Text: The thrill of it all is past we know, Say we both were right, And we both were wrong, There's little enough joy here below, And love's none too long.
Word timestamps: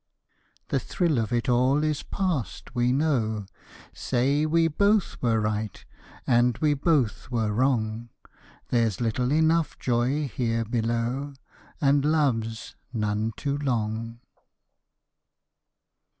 The 0.69 0.79
thrill 0.79 1.19
of 1.19 1.31
it 1.31 1.47
all 1.47 1.83
is 1.83 2.01
past 2.01 2.73
we 2.73 2.91
know, 2.91 3.45
Say 3.93 4.47
we 4.47 4.67
both 4.67 5.21
were 5.21 5.39
right, 5.39 5.85
And 6.25 6.57
we 6.57 6.73
both 6.73 7.29
were 7.29 7.53
wrong, 7.53 8.09
There's 8.69 8.99
little 8.99 9.31
enough 9.31 9.77
joy 9.77 10.27
here 10.27 10.65
below, 10.65 11.33
And 11.79 12.03
love's 12.03 12.75
none 12.91 13.33
too 13.37 13.59
long. 13.59 14.21